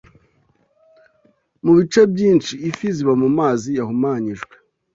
[1.63, 4.53] Mu bice byinshi, ifi ziba mu mazi yahumanyijwe